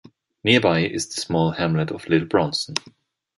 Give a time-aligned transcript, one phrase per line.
[0.43, 2.75] Nearby is the small hamlet of Little Braunston.